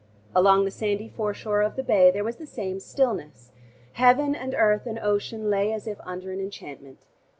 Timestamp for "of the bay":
1.61-2.09